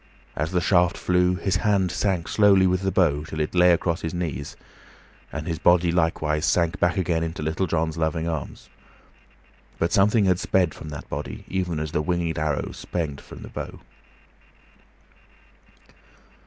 As 0.35 0.49
the 0.49 0.61
shaft 0.61 0.97
flew, 0.97 1.35
his 1.35 1.57
hand 1.57 1.91
sank 1.91 2.27
slowly 2.27 2.65
with 2.65 2.81
the 2.81 2.91
bow 2.91 3.23
till 3.23 3.39
it 3.39 3.53
lay 3.53 3.71
across 3.71 4.01
his 4.01 4.15
knees, 4.15 4.55
and 5.31 5.45
his 5.45 5.59
body 5.59 5.91
likewise 5.91 6.43
sank 6.47 6.79
back 6.79 6.97
again 6.97 7.21
into 7.21 7.43
Little 7.43 7.67
John's 7.67 7.97
loving 7.99 8.27
arms; 8.27 8.67
but 9.77 9.93
something 9.93 10.25
had 10.25 10.39
sped 10.39 10.73
from 10.73 10.89
that 10.89 11.07
body, 11.07 11.45
even 11.47 11.79
as 11.79 11.91
the 11.91 12.01
winged 12.01 12.39
arrow 12.39 12.71
sped 12.71 13.21
from 13.21 13.43
the 13.43 13.49
bow. 13.49 13.79